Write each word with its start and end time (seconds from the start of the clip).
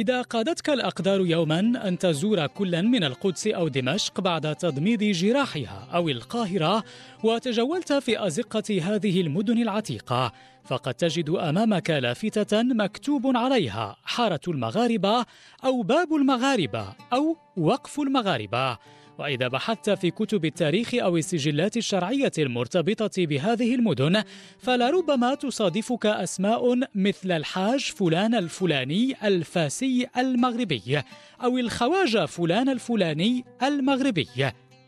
إذا 0.00 0.22
قادتك 0.22 0.70
الأقدار 0.70 1.26
يوما 1.26 1.58
أن 1.60 1.98
تزور 1.98 2.46
كلا 2.46 2.82
من 2.82 3.04
القدس 3.04 3.46
أو 3.46 3.68
دمشق 3.68 4.20
بعد 4.20 4.56
تضميد 4.56 5.04
جراحها 5.04 5.88
أو 5.94 6.08
القاهرة 6.08 6.84
وتجولت 7.24 7.92
في 7.92 8.26
أزقة 8.26 8.80
هذه 8.82 9.20
المدن 9.20 9.62
العتيقة 9.62 10.32
فقد 10.64 10.94
تجد 10.94 11.30
أمامك 11.30 11.90
لافتة 11.90 12.62
مكتوب 12.62 13.36
عليها 13.36 13.96
حارة 14.04 14.40
المغاربة 14.48 15.26
أو 15.64 15.82
باب 15.82 16.14
المغاربة 16.14 16.84
أو 17.12 17.36
وقف 17.56 18.00
المغاربة. 18.00 18.78
وإذا 19.18 19.48
بحثت 19.48 19.90
في 19.90 20.10
كتب 20.10 20.44
التاريخ 20.44 20.94
أو 20.94 21.16
السجلات 21.16 21.76
الشرعية 21.76 22.32
المرتبطة 22.38 23.26
بهذه 23.26 23.74
المدن 23.74 24.22
فلربما 24.58 25.34
تصادفك 25.34 26.06
أسماء 26.06 26.74
مثل 26.94 27.32
الحاج 27.32 27.80
فلان 27.80 28.34
الفلاني 28.34 29.16
الفاسي 29.24 30.06
المغربي 30.18 31.02
أو 31.44 31.58
الخواجة 31.58 32.26
فلان 32.26 32.68
الفلاني 32.68 33.44
المغربي 33.62 34.28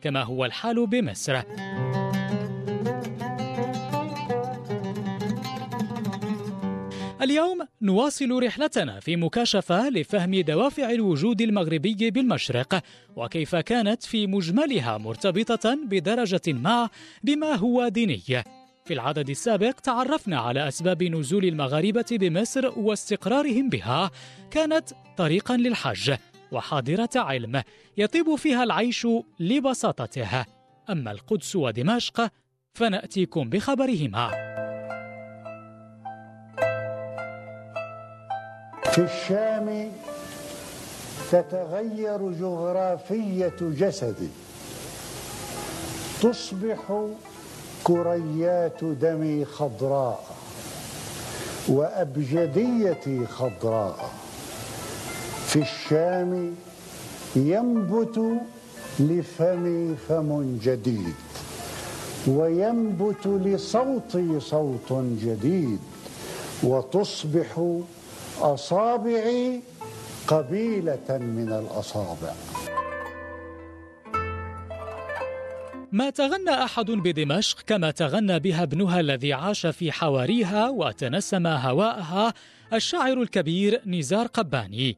كما 0.03 0.23
هو 0.23 0.45
الحال 0.45 0.87
بمصر. 0.87 1.43
اليوم 7.23 7.59
نواصل 7.83 8.43
رحلتنا 8.43 9.01
في 9.01 9.17
مكاشفة 9.17 9.89
لفهم 9.89 10.41
دوافع 10.41 10.91
الوجود 10.91 11.41
المغربي 11.41 12.11
بالمشرق 12.11 12.83
وكيف 13.17 13.57
كانت 13.57 14.03
في 14.03 14.27
مجملها 14.27 14.99
مرتبطة 14.99 15.75
بدرجة 15.75 16.41
ما 16.47 16.89
بما 17.23 17.55
هو 17.55 17.89
ديني. 17.89 18.23
في 18.85 18.95
العدد 18.95 19.31
السابق 19.31 19.73
تعرفنا 19.73 20.41
على 20.41 20.69
أسباب 20.69 21.03
نزول 21.03 21.45
المغاربة 21.45 22.05
بمصر 22.11 22.79
واستقرارهم 22.79 23.69
بها 23.69 24.11
كانت 24.51 24.89
طريقا 25.17 25.57
للحج 25.57 26.15
وحاضرة 26.53 27.11
علم 27.17 27.63
يطيب 27.97 28.35
فيها 28.35 28.65
العيش 28.65 29.07
لبساطتها. 29.41 30.47
أما 30.91 31.11
القدس 31.11 31.57
ودمشق 31.57 32.29
فنأتيكم 32.75 33.51
بخبرهما. 33.51 34.62
في 38.93 38.99
الشام 38.99 39.91
تتغير 41.33 42.33
جغرافية 42.33 43.61
جسدي. 43.61 44.29
تصبح 46.23 47.07
كريات 47.85 48.85
دمي 48.85 49.45
خضراء 49.45 50.25
وأبجديتي 51.69 53.27
خضراء. 53.27 54.11
في 55.47 55.63
الشام 55.63 56.55
ينبت 57.37 58.41
لفمي 59.01 59.97
فم 60.09 60.59
جديد 60.63 61.15
وينبت 62.27 63.27
لصوتي 63.27 64.41
صوت 64.41 64.93
جديد. 65.23 65.79
وتصبح 66.63 67.79
أصابعي 68.41 69.61
قبيلة 70.27 71.09
من 71.09 71.49
الأصابع. 71.53 72.33
ما 75.93 76.11
تغنى 76.11 76.51
أحد 76.51 76.91
بدمشق 76.91 77.63
كما 77.63 77.91
تغنى 77.91 78.39
بها 78.39 78.63
ابنها 78.63 79.01
الذي 79.01 79.33
عاش 79.33 79.67
في 79.67 79.93
حواريها 79.93 80.69
وتنسم 80.69 81.47
هواءها 81.47 82.35
الشاعر 82.73 83.23
الكبير 83.23 83.81
نزار 83.87 84.27
قباني. 84.27 84.97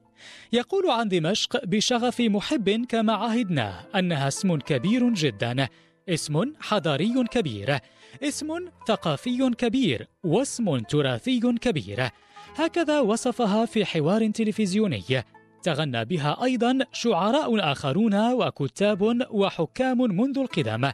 يقول 0.53 0.91
عن 0.91 1.09
دمشق 1.09 1.65
بشغف 1.65 2.21
محب 2.21 2.87
كما 2.89 3.13
عهدناه 3.13 3.87
أنها 3.95 4.29
اسم 4.29 4.57
كبير 4.57 5.09
جدا 5.11 5.69
اسم 6.09 6.53
حضاري 6.61 7.25
كبير 7.31 7.79
اسم 8.23 8.69
ثقافي 8.89 9.51
كبير 9.59 10.09
واسم 10.25 10.79
تراثي 10.79 11.41
كبير. 11.41 12.09
هكذا 12.57 13.01
وصفها 13.01 13.67
في 13.67 13.85
حوار 13.85 14.31
تلفزيوني. 14.31 15.25
تغنى 15.63 16.05
بها 16.05 16.45
أيضا 16.45 16.79
شعراء 16.93 17.73
آخرون 17.73 18.33
وكتاب 18.33 19.27
وحكام 19.31 19.99
منذ 19.99 20.39
القدم. 20.39 20.91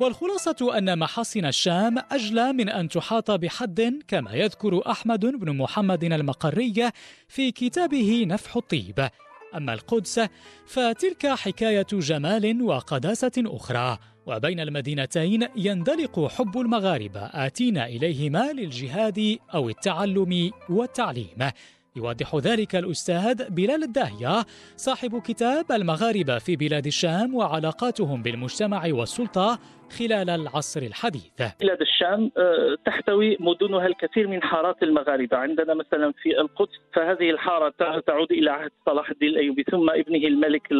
والخلاصة 0.00 0.78
أن 0.78 0.98
محاصن 0.98 1.44
الشام 1.44 1.98
أجلى 2.10 2.52
من 2.52 2.68
أن 2.68 2.88
تحاط 2.88 3.30
بحد 3.30 3.98
كما 4.08 4.32
يذكر 4.32 4.90
أحمد 4.90 5.26
بن 5.26 5.56
محمد 5.56 6.04
المقري 6.04 6.90
في 7.28 7.50
كتابه 7.50 8.24
نفح 8.28 8.56
الطيب. 8.56 9.08
أما 9.54 9.72
القدس 9.72 10.20
فتلك 10.66 11.26
حكاية 11.26 11.86
جمال 11.92 12.62
وقداسة 12.62 13.32
أخرى. 13.38 13.98
وبين 14.26 14.60
المدينتين 14.60 15.48
يندلق 15.56 16.28
حب 16.28 16.58
المغاربة 16.58 17.20
اتين 17.20 17.78
إليهما 17.78 18.52
للجهاد 18.52 19.38
أو 19.54 19.68
التعلم 19.68 20.50
والتعليم. 20.68 21.50
يوضح 21.96 22.36
ذلك 22.36 22.76
الأستاذ 22.76 23.50
بلال 23.50 23.82
الداهية 23.82 24.46
صاحب 24.76 25.22
كتاب 25.22 25.72
المغاربة 25.72 26.38
في 26.38 26.56
بلاد 26.56 26.86
الشام 26.86 27.34
وعلاقاتهم 27.34 28.22
بالمجتمع 28.22 28.82
والسلطة 28.86 29.58
خلال 29.98 30.30
العصر 30.30 30.82
الحديث. 30.82 31.22
بلاد 31.60 31.80
الشام 31.80 32.30
آه، 32.38 32.76
تحتوي 32.86 33.36
مدنها 33.40 33.86
الكثير 33.86 34.28
من 34.28 34.42
حارات 34.42 34.82
المغاربة. 34.82 35.36
عندنا 35.36 35.74
مثلا 35.74 36.12
في 36.22 36.40
القدس 36.40 36.80
فهذه 36.94 37.30
الحارة 37.30 37.74
تعود 38.06 38.32
إلى 38.32 38.50
عهد 38.50 38.70
صلاح 38.86 39.10
الدين 39.10 39.28
الأيوبي 39.28 39.62
ثم 39.70 39.90
ابنه 39.90 40.26
الملك 40.28 40.72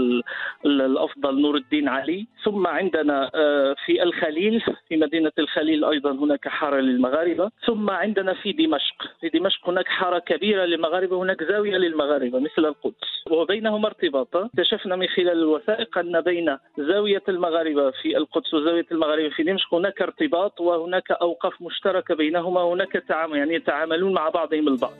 الأفضل 0.64 1.40
نور 1.40 1.56
الدين 1.56 1.88
علي. 1.88 2.26
ثم 2.44 2.66
عندنا 2.66 3.30
آه، 3.34 3.74
في 3.86 4.02
الخليل 4.02 4.62
في 4.88 4.96
مدينة 4.96 5.32
الخليل 5.38 5.84
أيضا 5.84 6.12
هناك 6.12 6.48
حارة 6.48 6.80
للمغاربة. 6.80 7.50
ثم 7.66 7.90
عندنا 7.90 8.34
في 8.34 8.52
دمشق. 8.52 8.96
في 9.20 9.28
دمشق 9.28 9.68
هناك 9.68 9.86
حارة 9.86 10.18
كبيرة 10.18 10.64
للمغاربة 10.64 11.22
هناك 11.22 11.42
زاوية 11.42 11.76
للمغاربة 11.76 12.38
مثل 12.38 12.64
القدس. 12.66 13.26
وبينهما 13.30 13.86
ارتباطا. 13.86 14.44
اكتشفنا 14.44 14.96
من 14.96 15.06
خلال 15.06 15.38
الوثائق 15.38 15.98
أن 15.98 16.20
بين 16.20 16.58
زاوية 16.78 17.22
المغاربة 17.28 17.90
في 17.90 18.16
القدس 18.16 18.54
وزاوية 18.54 18.86
المغاربة 19.02 19.34
في 19.36 19.42
دمشق 19.42 19.74
هناك 19.74 20.02
ارتباط 20.02 20.60
وهناك 20.60 21.10
أوقاف 21.10 21.52
مشتركة 21.62 22.14
بينهما 22.14 22.62
هناك 22.62 22.92
تعامل 23.08 23.38
يعني 23.38 23.54
يتعاملون 23.54 24.12
مع 24.12 24.28
بعضهم 24.28 24.68
البعض. 24.68 24.92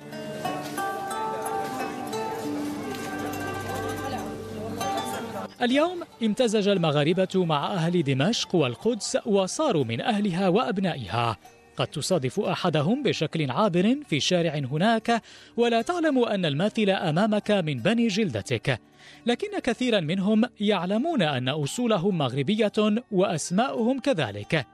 اليوم 5.63 6.01
امتزج 6.23 6.69
المغاربة 6.69 7.29
مع 7.35 7.67
أهل 7.67 8.03
دمشق 8.03 8.55
والقدس 8.55 9.19
وصاروا 9.27 9.85
من 9.85 10.01
أهلها 10.01 10.49
وأبنائها. 10.49 11.37
قد 11.77 11.87
تصادف 11.87 12.41
أحدهم 12.41 13.03
بشكل 13.03 13.51
عابر 13.51 13.97
في 14.07 14.21
شارع 14.21 14.55
هناك 14.55 15.23
ولا 15.57 15.83
تعلم 15.83 16.25
أن 16.25 16.45
الماثل 16.45 16.91
أمامك 16.91 17.51
من 17.51 17.75
بني 17.75 18.09
جلدتك. 18.09 18.81
لكن 19.27 19.59
كثيرا 19.59 20.01
منهم 20.01 20.43
يعلمون 20.61 21.23
أن 21.23 21.49
أصولهم 21.49 22.19
مغربية 22.19 22.73
وأسماؤهم 23.13 24.01
كذلك. 24.01 24.67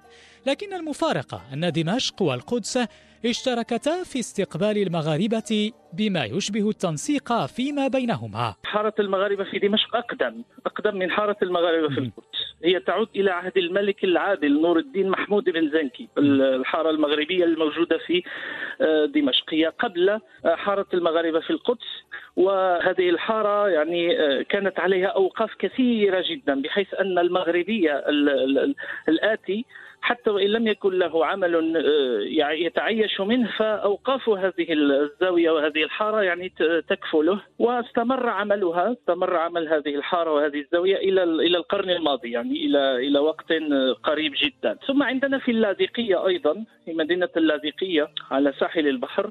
لكن 0.47 0.73
المفارقة 0.73 1.43
أن 1.53 1.73
دمشق 1.73 2.23
والقدس 2.23 2.79
اشتركتا 3.27 4.05
في 4.05 4.19
استقبال 4.19 4.83
المغاربة 4.83 5.73
بما 5.93 6.25
يشبه 6.25 6.71
التنسيق 6.71 7.47
فيما 7.47 7.89
بينهما. 7.89 8.55
حارة 8.65 8.95
المغاربة 8.99 9.45
في 9.45 9.59
دمشق 9.59 9.97
أقدم 9.97 10.43
أقدم 10.67 10.99
من 10.99 11.11
حارة 11.11 11.37
المغاربة 11.43 11.89
في 11.95 12.01
القدس. 12.01 12.39
هي 12.65 12.81
تعود 12.81 13.09
إلى 13.17 13.31
عهد 13.31 13.59
الملك 13.59 14.05
العادل 14.05 14.61
نور 14.61 14.79
الدين 14.79 15.09
محمود 15.11 15.45
بن 15.45 15.71
زنكي 15.71 16.09
الحارة 16.19 16.91
المغربية 16.91 17.45
الموجودة 17.45 17.99
في 18.07 18.23
آه، 18.81 19.07
دمشق. 19.07 19.45
هي 19.55 19.67
قبل 19.67 20.09
آه، 20.09 20.21
حارة 20.45 20.87
المغاربة 20.95 21.41
في 21.41 21.51
القدس. 21.51 21.87
وهذه 22.37 23.11
الحارة 23.11 23.69
يعني 23.69 24.21
آه، 24.21 24.43
كانت 24.43 24.81
عليها 24.81 25.07
أوقاف 25.07 25.55
كثيرة 25.59 26.25
جدا 26.31 26.63
بحيث 26.63 26.95
أن 26.95 27.19
المغربية 27.19 28.05
الآتي 29.09 29.65
حتى 30.01 30.31
وإن 30.31 30.47
لم 30.47 30.67
يكن 30.69 30.99
له 30.99 31.27
عمل 31.27 31.77
آه، 31.77 32.53
يتعيش 32.53 33.21
منه 33.21 33.51
فأوقاف 33.59 34.29
هذه 34.29 34.67
الزاوية 34.73 35.51
وهذه 35.51 35.83
الحارة 35.83 36.23
يعني 36.23 36.53
تكفو 36.89 37.23
له. 37.23 37.41
واستمر 37.59 38.29
عملها 38.29 38.93
استمر 38.93 39.37
عمل 39.37 39.69
هذه 39.69 39.95
الحارة 39.95 40.33
وهذه 40.35 40.61
الزاوية 40.61 40.97
إلى 40.97 41.23
إلى 41.23 41.59
القرن 41.59 41.91
الماضي 41.91 42.31
يعني 42.31 42.67
إلى 42.67 42.97
إلى 42.97 43.19
وقت 43.19 43.53
قريب 44.03 44.33
جدا. 44.43 44.79
ثم 44.87 45.03
عندنا 45.03 45.39
في 45.39 45.51
اللاذقية 45.51 46.27
أيضا 46.27 46.65
في 46.85 46.93
مدينة 46.93 47.29
اللاذقية 47.37 48.09
على 48.31 48.53
ساحل 48.61 48.89
البحر 48.89 49.31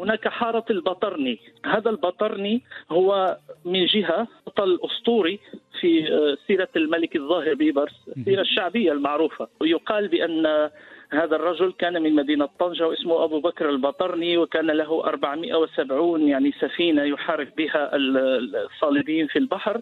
هناك 0.00 0.28
حارة 0.28 0.64
البطرني. 0.70 1.38
هذا 1.66 1.90
البطرني 1.90 2.62
هو 2.90 3.38
من 3.64 3.86
جهة 3.86 4.28
بطل 4.46 4.78
اسطوري 4.84 5.40
في 5.80 6.06
في 6.06 6.36
سيرة 6.46 6.68
الملك 6.76 7.16
الظاهر 7.16 7.54
بيبرس 7.54 8.08
السيرة 8.16 8.40
الشعبية 8.40 8.92
المعروفة. 8.92 9.48
ويقال 9.60 10.08
بأن 10.08 10.70
هذا 11.10 11.36
الرجل 11.36 11.72
كان 11.72 12.02
من 12.02 12.14
مدينة 12.14 12.48
طنجة 12.58 12.88
واسمه 12.88 13.24
أبو 13.24 13.40
بكر 13.40 13.70
البطرني 13.70 14.38
وكان 14.38 14.66
له 14.66 15.04
470 15.04 16.28
يعني 16.28 16.52
سفينة 16.60 17.02
يحارب 17.02 17.48
بها 17.56 17.90
الصليبيين 17.96 19.26
في 19.26 19.38
البحر. 19.38 19.80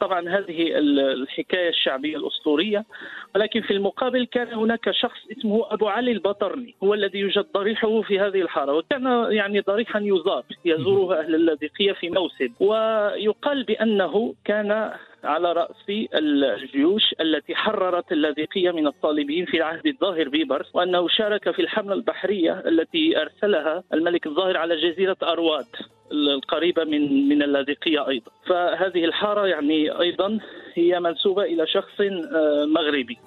طبعا 0.00 0.28
هذه 0.28 0.78
الحكاية 0.78 1.68
الشعبية 1.68 2.16
الأسطورية. 2.16 2.84
ولكن 3.34 3.60
في 3.60 3.72
المقابل 3.72 4.26
كان 4.26 4.54
هناك 4.54 4.90
شخص 4.90 5.18
اسمه 5.38 5.72
أبو 5.72 5.88
علي 5.88 6.12
البطرني 6.12 6.74
هو 6.82 6.94
الذي 6.94 7.18
يوجد 7.18 7.46
ضريحه 7.54 8.00
في 8.00 8.20
هذه 8.20 8.40
الحارة 8.42 8.72
وكان 8.72 9.26
يعني 9.30 9.60
ضريحا 9.60 10.00
يزار 10.00 10.44
يزوره 10.64 11.18
أهل 11.18 11.34
اللاذقية 11.34 11.92
في 11.92 12.10
موسم. 12.10 12.48
ويقال 12.60 13.64
بأنه 13.64 14.34
كان 14.44 14.92
على 15.24 15.52
رأس 15.52 16.08
الجيوش 16.14 17.14
التي 17.20 17.54
حررت 17.54 18.12
اللاذقية 18.12 18.70
من 18.70 18.86
الصليبيين 18.86 19.46
في 19.46 19.62
عهد 19.62 19.86
الظاهر 19.86 20.28
بيبرس 20.64 20.74
وأنه 20.74 21.08
شارك 21.08 21.50
في 21.50 21.62
الحملة 21.62 21.94
البحرية 21.94 22.62
التي 22.66 23.20
أرسلها 23.20 23.82
الملك 23.94 24.26
الظاهر 24.26 24.56
على 24.56 24.76
جزيرة 24.76 25.16
أرواد 25.22 25.66
القريبة 26.12 26.84
من 26.84 27.28
من 27.28 27.42
اللاذقية 27.42 28.08
أيضا. 28.08 28.30
فهذه 28.46 29.04
الحارة 29.04 29.46
يعني 29.46 30.00
أيضا 30.00 30.38
هي 30.74 31.00
منسوبة 31.00 31.42
إلى 31.42 31.66
شخص 31.66 32.00
آه، 32.00 32.64
مغربي. 32.64 33.18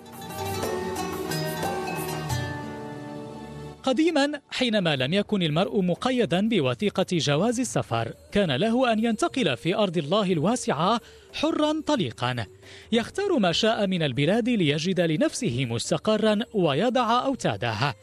قديما 3.87 4.41
حينما 4.49 4.95
لم 4.95 5.13
يكن 5.13 5.43
المرء 5.43 5.81
مقيدا 5.81 6.49
بوثيقة 6.49 7.05
جواز 7.11 7.59
السفر 7.59 8.13
كان 8.31 8.51
له 8.51 8.93
أن 8.93 9.05
ينتقل 9.05 9.57
في 9.57 9.75
أرض 9.75 9.97
الله 9.97 10.31
الواسعة 10.31 11.01
حرا 11.33 11.81
طليقا. 11.87 12.45
يختار 12.91 13.39
ما 13.39 13.51
شاء 13.51 13.87
من 13.87 14.03
البلاد 14.03 14.49
ليجد 14.49 15.01
لنفسه 15.01 15.65
مستقرا 15.65 16.39
ويضع 16.53 17.25
أوتاده. 17.25 17.95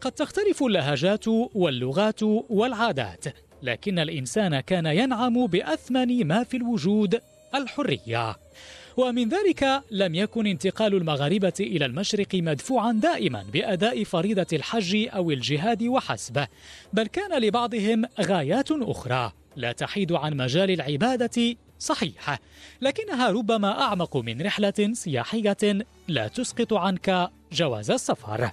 قد 0.00 0.12
تختلف 0.12 0.62
اللهجات 0.62 1.28
واللغات 1.54 2.22
والعادات 2.22 3.24
لكن 3.62 3.98
الإنسان 3.98 4.60
كان 4.60 4.86
ينعم 4.86 5.46
بأثمن 5.46 6.26
ما 6.26 6.44
في 6.44 6.56
الوجود 6.56 7.20
الحرية. 7.54 8.36
ومن 8.96 9.28
ذلك 9.28 9.82
لم 9.90 10.14
يكن 10.14 10.46
انتقال 10.46 10.94
المغاربة 10.94 11.52
إلى 11.60 11.86
المشرق 11.86 12.34
مدفوعا 12.34 12.92
دائما 12.92 13.44
بأداء 13.52 14.04
فريضة 14.04 14.46
الحج 14.52 15.08
أو 15.14 15.30
الجهاد 15.30 15.82
وحسب 15.82 16.44
بل 16.92 17.06
كان 17.06 17.42
لبعضهم 17.42 18.04
غايات 18.20 18.68
أخرى 18.70 19.32
لا 19.56 19.72
تحيد 19.72 20.12
عن 20.12 20.36
مجال 20.36 20.70
العبادة 20.70 21.56
صحيح 21.78 22.38
لكنها 22.80 23.30
ربما 23.30 23.80
أعمق 23.82 24.16
من 24.16 24.42
رحلة 24.42 24.90
سياحية 24.92 25.56
لا 26.08 26.28
تسقط 26.28 26.72
عنك 26.72 27.30
جواز 27.52 27.90
السفر. 27.90 28.50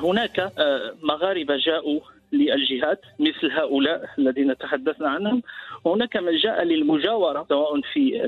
هناك 0.00 0.38
آه، 0.40 0.94
مغاربة 1.02 1.56
جاءوا 1.56 2.00
للجهاد 2.32 2.98
مثل 3.18 3.52
هؤلاء 3.52 4.10
الذين 4.18 4.58
تحدثنا 4.58 5.08
عنهم. 5.08 5.42
وهناك 5.84 6.16
من 6.16 6.36
جاء 6.36 6.62
للمجاورة 6.62 7.46
سواء 7.48 7.80
في 7.92 8.24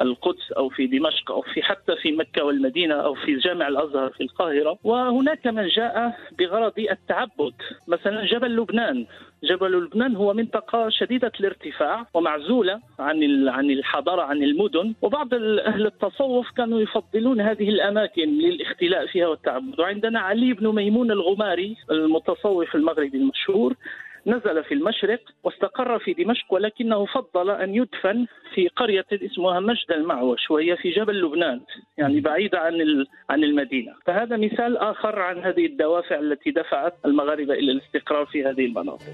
القدس 0.00 0.52
أو 0.52 0.68
في 0.68 0.86
دمشق 0.86 1.30
أو 1.30 1.42
في 1.42 1.62
حتى 1.62 1.96
في 1.96 2.12
مكة 2.12 2.44
والمدينة 2.44 2.94
أو 2.94 3.14
في 3.14 3.36
جامع 3.36 3.68
الأزهر 3.68 4.10
في 4.10 4.22
القاهرة. 4.22 4.78
وهناك 4.84 5.46
من 5.46 5.68
جاء 5.68 6.16
بغرض 6.38 6.72
التعبد 6.78 7.54
مثلا 7.88 8.26
جبل 8.26 8.56
لبنان. 8.56 9.06
جبل 9.44 9.72
لبنان 9.72 10.16
هو 10.16 10.34
منطقة 10.34 10.88
شديدة 10.88 11.32
الارتفاع 11.40 12.06
ومعزولة 12.14 12.80
عن 12.98 13.48
عن 13.48 13.70
الحضارة 13.70 14.22
عن 14.22 14.42
المدن. 14.42 14.94
وبعض 15.02 15.34
أهل 15.34 15.86
التصوف 15.86 16.50
كانوا 16.50 16.80
يفضلون 16.80 17.40
هذه 17.40 17.68
الأماكن 17.68 18.28
للاختلاء 18.38 19.06
فيها 19.06 19.28
والتعبد. 19.28 19.80
وعندنا 19.80 20.20
علي 20.20 20.52
بن 20.52 20.74
ميمون 20.74 21.10
الغماري 21.10 21.76
المتصوف 21.90 22.74
المغربي 22.74 23.18
المشهور 23.18 23.74
نزل 24.26 24.64
في 24.64 24.74
المشرق 24.74 25.20
واستقر 25.44 25.98
في 25.98 26.12
دمشق 26.12 26.52
ولكنه 26.52 27.06
فضل 27.06 27.50
أن 27.50 27.74
يدفن 27.74 28.26
في 28.54 28.68
قرية 28.68 29.06
اسمها 29.12 29.60
مجد 29.60 29.90
المعوش 29.90 30.50
وهي 30.50 30.76
في 30.76 30.90
جبل 30.90 31.20
لبنان 31.20 31.60
يعني 31.98 32.20
بعيدة 32.20 32.58
عن 32.58 32.74
عن 33.30 33.44
المدينة. 33.44 33.92
فهذا 34.06 34.36
مثال 34.36 34.76
آخر 34.76 35.18
عن 35.18 35.38
هذه 35.38 35.66
الدوافع 35.66 36.18
التي 36.18 36.50
دفعت 36.50 36.94
المغاربة 37.04 37.54
إلى 37.54 37.72
الاستقرار 37.72 38.26
في 38.26 38.44
هذه 38.44 38.66
المناطق. 38.66 39.12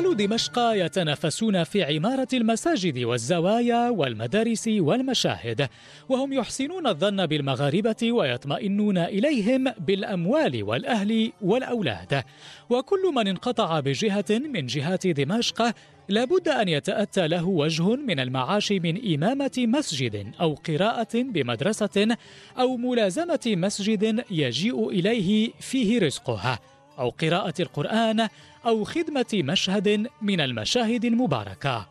وأهل 0.00 0.16
دمشق 0.16 0.58
يتنافسون 0.58 1.64
في 1.64 1.82
عمارة 1.82 2.28
المساجد 2.34 2.98
والزوايا 2.98 3.90
والمدارس 3.90 4.68
والمشاهد 4.68 5.68
وهم 6.08 6.32
يحسنون 6.32 6.86
الظن 6.86 7.26
بالمغاربة 7.26 8.12
ويطمئنون 8.12 8.98
إليهم 8.98 9.64
بالأموال 9.64 10.62
والأهل 10.62 11.32
والأولاد. 11.42 12.24
وكل 12.70 13.12
من 13.14 13.28
انقطع 13.28 13.80
بجهة 13.80 14.24
من 14.30 14.66
جهات 14.66 15.06
دمشق 15.06 15.74
لابد 16.08 16.48
أن 16.48 16.68
يتأتى 16.68 17.28
له 17.28 17.44
وجه 17.44 17.96
من 17.96 18.20
المعاش 18.20 18.72
من 18.72 19.14
إمامة 19.14 19.52
مسجد 19.58 20.32
أو 20.40 20.54
قراءة 20.54 21.22
بمدرسة 21.22 22.16
أو 22.58 22.76
ملازمة 22.76 23.40
مسجد 23.46 24.24
يجيء 24.30 24.88
إليه 24.88 25.50
فيه 25.60 25.98
رزقها 26.00 26.58
أو 26.98 27.08
قراءة 27.08 27.54
القرآن 27.60 28.28
أو 28.66 28.84
خدمة 28.84 29.26
مشهد 29.34 30.06
من 30.22 30.40
المشاهد 30.40 31.04
المباركة. 31.04 31.88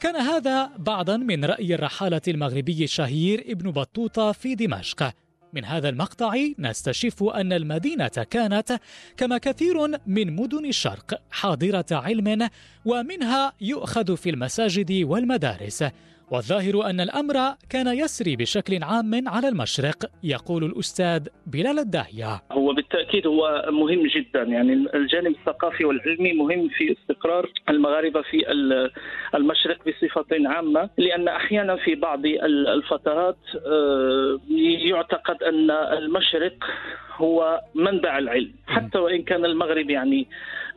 كان 0.00 0.16
هذا 0.16 0.70
بعضا 0.78 1.16
من 1.16 1.44
رأي 1.44 1.74
الرحالة 1.74 2.20
المغربي 2.28 2.84
الشهير 2.84 3.44
ابن 3.48 3.70
بطوطة 3.70 4.32
في 4.32 4.54
دمشق. 4.54 5.14
من 5.52 5.64
هذا 5.64 5.88
المقطع 5.88 6.34
نستشف 6.58 7.22
أن 7.22 7.52
المدينة 7.52 8.08
كانت 8.08 8.80
كما 9.16 9.38
كثير 9.38 9.88
من 10.06 10.36
مدن 10.36 10.64
الشرق 10.64 11.22
حاضرة 11.30 11.86
علم 11.90 12.48
ومنها 12.84 13.52
يؤخذ 13.60 14.16
في 14.16 14.30
المساجد 14.30 14.92
والمدارس. 14.92 15.84
والظاهر 16.32 16.90
أن 16.90 17.00
الأمر 17.00 17.34
كان 17.70 17.86
يسري 17.86 18.36
بشكل 18.36 18.82
عام 18.82 19.28
على 19.28 19.48
المشرق 19.48 19.96
يقول 20.24 20.64
الأستاذ 20.64 21.28
بلال 21.46 21.78
الداهية. 21.78 22.42
هو 22.52 22.72
بالتأكيد 22.74 23.26
هو 23.26 23.66
مهم 23.70 24.06
جدا 24.06 24.42
يعني 24.42 24.72
الجانب 24.94 25.26
الثقافي 25.26 25.84
والعلمي 25.84 26.32
مهم 26.32 26.68
في 26.68 26.92
استقرار 26.92 27.50
المغاربة 27.68 28.22
في 28.22 28.50
المشرق 29.34 29.78
بصفة 29.88 30.48
عامة 30.48 30.90
لأن 30.98 31.28
أحيانا 31.28 31.76
في 31.76 31.94
بعض 31.94 32.26
الفترات 32.76 33.38
آه، 33.66 34.40
يعتقد 34.88 35.42
أن 35.42 35.70
المشرق 35.70 36.54
هو 37.22 37.60
منبع 37.74 38.18
العلم 38.18 38.52
حتى 38.66 38.98
وإن 38.98 39.22
كان 39.22 39.44
المغرب 39.44 39.90
يعني 39.90 40.26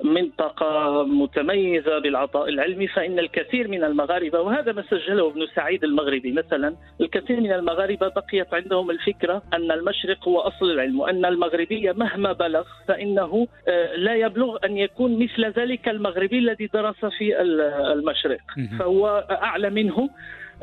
منطقة 0.04 1.04
متميزة 1.04 2.00
بالعطاء 2.00 2.50
العلمي 2.50 2.88
فإن 2.88 3.20
الكثير 3.20 3.68
من 3.68 3.84
المغاربة 3.84 4.40
وهذا 4.40 4.72
ما 4.72 4.84
سجله 4.90 5.28
ابن 5.28 5.48
سعيد 5.56 5.84
المغربي 5.84 6.32
مثلا 6.32 6.76
الكثير 7.02 7.42
من 7.42 7.52
المغاربة 7.52 8.08
بقيت 8.08 8.54
عندهم 8.54 8.92
الفكرة 8.92 9.44
أن 9.54 9.72
المشرق 9.72 10.28
هو 10.28 10.40
أصل 10.40 10.72
العلم 10.72 11.00
وأن 11.00 11.26
المغربية 11.26 11.92
مهما 11.92 12.32
بلغ 12.32 12.64
فإنه 12.88 13.48
آه، 13.68 13.96
لا 13.96 14.16
يبلغ 14.16 14.58
أن 14.66 14.78
يكون 14.78 15.20
مثل 15.24 15.46
ذلك 15.60 15.90
المغربي 15.90 16.40
الذي 16.40 16.68
درس 16.74 17.06
في 17.06 17.42
المشرق. 17.42 18.42
فهو 18.80 19.28
أعلى 19.32 19.70
منه 19.70 20.10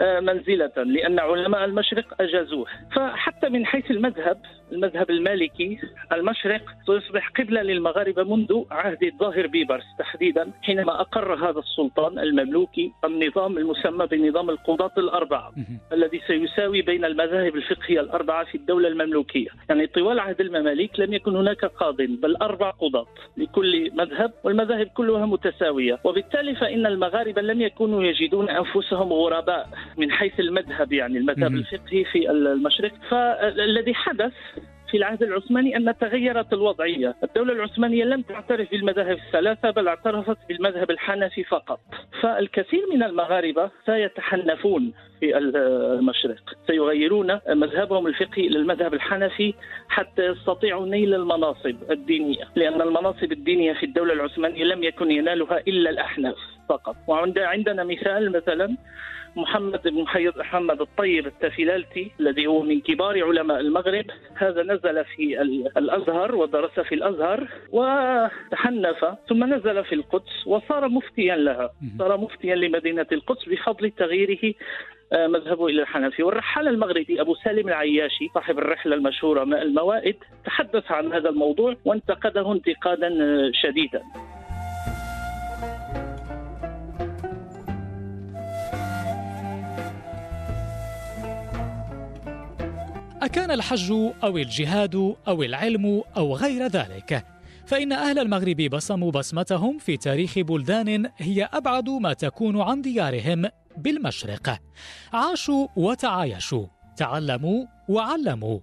منزلة 0.01 0.73
لأن 0.77 1.19
علماء 1.19 1.65
المشرق 1.65 2.07
أجازوه. 2.21 2.67
فحتى 2.97 3.49
من 3.49 3.67
حيث 3.67 3.91
المذهب 3.91 4.39
المذهب 4.73 5.11
المالكي 5.11 5.79
المشرق 6.13 6.63
سيصبح 6.87 7.29
قبلة 7.29 7.63
للمغاربة 7.63 8.23
منذ 8.37 8.63
عهد 8.71 9.03
الظاهر 9.03 9.47
بيبرس 9.47 9.85
تحديدا 9.99 10.51
حينما 10.63 11.01
أقر 11.01 11.35
هذا 11.35 11.59
السلطان 11.59 12.19
المملوكي 12.19 12.93
النظام 13.05 13.59
المسمى 13.59 14.07
بنظام 14.07 14.51
القضاة 14.51 14.93
الأربعة 14.99 15.53
الذي 15.93 16.21
سيساوي 16.27 16.83
بين 16.83 17.05
المذاهب 17.05 17.57
الفقهية 17.57 18.01
الأربعة 18.01 18.45
في 18.45 18.55
الدولة 18.55 18.89
المملوكية. 18.89 19.49
يعني 19.69 19.87
طوال 19.87 20.19
عهد 20.21 20.41
المماليك 20.41 21.01
لم 21.01 21.13
يكن 21.13 21.37
هناك 21.37 21.65
قاض 21.65 21.97
بل 21.97 22.37
أربع 22.37 22.71
قضاة 22.71 23.07
لكل 23.37 23.91
مذهب 23.95 24.33
والمذاهب 24.45 24.87
كلها 24.87 25.27
متساوية. 25.27 25.99
وبالتالي 26.05 26.55
فإن 26.55 26.87
المغاربة 26.87 27.43
لم 27.43 27.61
يكونوا 27.63 28.03
يجدون 28.03 28.51
أنفسهم 28.51 29.13
غرباء. 29.13 29.69
من 29.97 30.13
حيث 30.13 30.41
المذهب 30.41 30.93
يعني 30.93 31.19
المذهب 31.19 31.53
الفقهي 31.53 32.05
في 32.05 32.31
المشرق. 32.31 32.93
فالذي 33.11 33.95
حدث 33.95 34.33
في 34.91 34.99
العهد 34.99 35.23
العثماني 35.23 35.77
أن 35.77 35.95
تغيرت 35.99 36.53
الوضعية. 36.53 37.15
الدولة 37.25 37.53
العثمانية 37.53 38.05
لم 38.05 38.23
تعترف 38.23 38.71
بالمذاهب 38.71 39.19
الثلاثة 39.27 39.71
بل 39.71 39.89
اعترفت 39.89 40.37
بالمذهب 40.49 40.91
الحنفي 40.91 41.45
فقط. 41.45 41.81
فالكثير 42.21 42.83
من 42.95 43.03
المغاربة 43.03 43.71
سيتحنفون 43.87 44.93
في 45.21 45.39
المشرق. 45.39 46.55
سيغيرون 46.67 47.39
مذهبهم 47.49 48.07
الفقهي 48.07 48.47
إلى 48.47 48.59
المذهب 48.59 48.95
الحنفي 48.95 49.55
حتى 49.89 50.27
يستطيعوا 50.27 50.87
نيل 50.87 51.15
المناصب 51.15 51.77
الدينية. 51.91 52.45
لأن 52.57 52.81
المناصب 52.81 53.33
الدينية 53.33 53.73
في 53.73 53.87
الدولة 53.87 54.13
العثمانية 54.13 54.65
لم 54.65 54.83
يكن 54.83 55.11
ينالها 55.11 55.59
إلا 55.69 55.91
الأحناف. 55.91 56.37
فقط. 56.73 56.97
وعندنا 57.07 57.85
مثال 57.85 58.33
مثلا 58.33 58.77
محمد 59.37 59.83
بن 59.83 60.05
محمد 60.37 60.81
الطيب 60.81 61.27
التفيلالتي 61.27 62.13
الذي 62.21 62.47
هو 62.47 62.63
من 62.63 62.81
كبار 62.81 63.25
علماء 63.25 63.61
المغرب. 63.61 64.07
هذا 64.35 64.63
نزل 64.63 65.05
في 65.05 65.43
الأزهر 65.77 66.35
ودرس 66.35 66.81
في 66.81 66.95
الأزهر 66.95 67.49
وتحنف 67.73 69.01
ثم 69.29 69.55
نزل 69.55 69.85
في 69.85 69.95
القدس 69.95 70.47
وصار 70.47 70.89
مفتيا 70.89 71.37
لها. 71.37 71.71
صار 71.99 72.17
مفتيا 72.21 72.55
لمدينة 72.55 73.07
القدس 73.13 73.49
بفضل 73.49 73.91
تغييره 73.91 74.55
آه، 75.13 75.27
مذهبه 75.27 75.67
إلى 75.67 75.83
الحنفي. 75.83 76.23
والرحال 76.23 76.69
المغربي 76.69 77.21
أبو 77.21 77.35
سالم 77.35 77.69
العياشي 77.69 78.29
صاحب 78.35 78.59
الرحلة 78.59 78.95
المشهورة 78.97 79.45
ماء 79.45 79.63
الموائد 79.63 80.17
تحدث 80.45 80.93
عن 80.93 81.13
هذا 81.13 81.29
الموضوع 81.29 81.77
وانتقده 81.85 82.53
انتقادا 82.53 83.09
آه، 83.09 83.51
شديدا. 83.63 84.03
أكان 93.23 93.51
الحج 93.51 93.93
أو 94.25 94.39
الجهاد 94.39 95.15
أو 95.29 95.43
العلم 95.43 96.03
أو 96.17 96.37
غير 96.37 96.67
ذلك. 96.67 97.27
فإن 97.67 97.93
أهل 97.93 98.19
المغرب 98.19 98.57
بصموا 98.57 99.11
بصمتهم 99.11 99.79
في 99.79 99.97
تاريخ 99.97 100.39
بلدان 100.39 101.11
هي 101.17 101.49
أبعد 101.53 101.89
ما 101.89 102.13
تكون 102.13 102.61
عن 102.61 102.83
ديارهم 102.83 103.49
بالمشرق. 103.77 104.59
عاشوا 105.13 105.67
وتعايشوا 105.77 106.67
تعلموا 106.97 107.67
وعلموا 107.89 108.59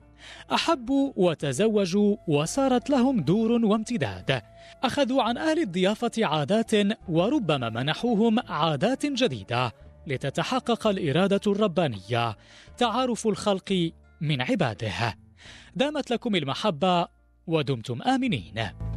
أحبوا 0.54 1.12
وتزوجوا 1.16 2.16
وصارت 2.28 2.90
لهم 2.90 3.22
دور 3.22 3.52
وامتداد. 3.52 4.42
أخذوا 4.84 5.24
عن 5.24 5.38
أهل 5.38 5.60
الضيافة 5.60 6.12
عادات 6.18 6.72
وربما 7.10 7.70
منحوهم 7.70 8.40
عادات 8.40 9.06
جديدة 9.06 9.74
لتتحقق 10.08 10.88
الإرادة 10.88 11.42
الربانية. 11.48 12.38
تعارف 12.78 13.28
الخلق 13.28 13.92
من 14.22 14.42
عباده 14.42 15.18
دامت 15.76 16.12
لكم 16.12 16.36
المحبة 16.36 17.08
ودمتم 17.48 18.02
آمنين. 18.02 18.89